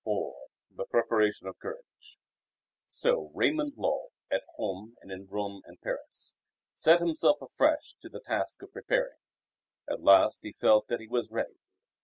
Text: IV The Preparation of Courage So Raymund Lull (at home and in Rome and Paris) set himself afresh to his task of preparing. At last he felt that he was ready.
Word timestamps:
IV 0.03 0.33
The 0.77 0.85
Preparation 0.87 1.45
of 1.47 1.59
Courage 1.59 2.17
So 2.87 3.31
Raymund 3.35 3.77
Lull 3.77 4.09
(at 4.31 4.41
home 4.55 4.95
and 4.99 5.11
in 5.11 5.27
Rome 5.27 5.61
and 5.65 5.79
Paris) 5.79 6.35
set 6.73 7.01
himself 7.01 7.39
afresh 7.39 7.97
to 8.01 8.09
his 8.09 8.23
task 8.25 8.63
of 8.63 8.73
preparing. 8.73 9.19
At 9.87 10.01
last 10.01 10.39
he 10.41 10.53
felt 10.53 10.87
that 10.87 11.01
he 11.01 11.07
was 11.07 11.29
ready. 11.29 11.59